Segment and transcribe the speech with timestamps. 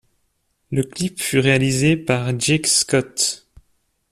[0.71, 3.47] Le clip fut réalisé par Jake Scott.